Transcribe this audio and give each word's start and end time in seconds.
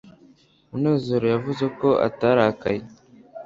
munezero 0.69 1.25
yavuze 1.33 1.65
ko 1.79 1.89
atarakaye 2.07 2.81